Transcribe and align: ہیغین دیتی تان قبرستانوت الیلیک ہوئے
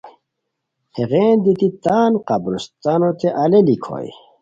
ہیغین 0.95 1.37
دیتی 1.43 1.67
تان 1.83 2.11
قبرستانوت 2.27 3.21
الیلیک 3.43 3.83
ہوئے 3.89 4.09